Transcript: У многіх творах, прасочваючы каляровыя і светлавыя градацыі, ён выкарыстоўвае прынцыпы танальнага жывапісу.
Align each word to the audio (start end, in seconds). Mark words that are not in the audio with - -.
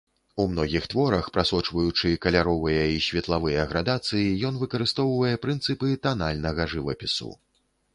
У 0.43 0.43
многіх 0.53 0.87
творах, 0.93 1.27
прасочваючы 1.35 2.15
каляровыя 2.25 2.87
і 2.95 3.05
светлавыя 3.11 3.69
градацыі, 3.75 4.27
ён 4.51 4.61
выкарыстоўвае 4.67 5.35
прынцыпы 5.49 5.97
танальнага 6.09 6.73
жывапісу. 6.75 7.35